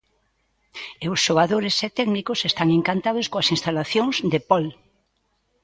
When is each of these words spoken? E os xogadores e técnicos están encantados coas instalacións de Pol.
E 1.03 1.05
os 1.13 1.19
xogadores 1.25 1.75
e 1.87 1.89
técnicos 1.99 2.39
están 2.49 2.67
encantados 2.79 3.25
coas 3.31 3.51
instalacións 3.55 4.15
de 4.31 4.39
Pol. 4.49 4.65